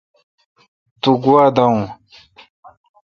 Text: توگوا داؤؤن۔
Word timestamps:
توگوا 1.01 1.43
داؤؤن۔ 1.55 1.81